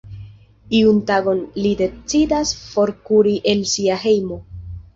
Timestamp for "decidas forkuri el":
1.83-3.65